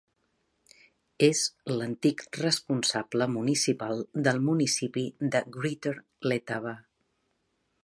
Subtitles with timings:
[1.27, 1.41] És
[1.73, 5.95] l'antic responsable municipal del municipi de Greater
[6.33, 6.75] Letaba.